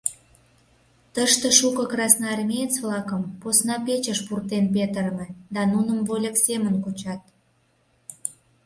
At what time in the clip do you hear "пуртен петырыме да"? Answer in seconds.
4.27-5.61